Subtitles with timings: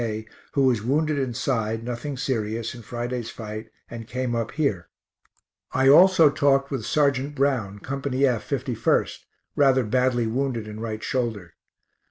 [0.01, 4.89] K, who was wounded in side, nothing serious, in Friday's fight, and came up here.
[5.73, 7.35] I also talked with Serg.
[7.35, 7.97] Brown, Co.
[7.99, 9.19] F, 51st,
[9.55, 11.53] rather badly wounded in right shoulder.